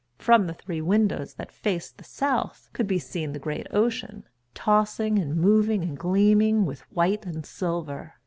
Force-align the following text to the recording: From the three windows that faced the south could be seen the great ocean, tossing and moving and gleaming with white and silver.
From 0.17 0.47
the 0.47 0.55
three 0.55 0.81
windows 0.81 1.35
that 1.35 1.51
faced 1.51 1.99
the 1.99 2.03
south 2.03 2.71
could 2.73 2.87
be 2.87 2.97
seen 2.97 3.33
the 3.33 3.37
great 3.39 3.67
ocean, 3.69 4.23
tossing 4.55 5.19
and 5.19 5.35
moving 5.35 5.83
and 5.83 5.95
gleaming 5.95 6.65
with 6.65 6.91
white 6.91 7.23
and 7.23 7.45
silver. 7.45 8.15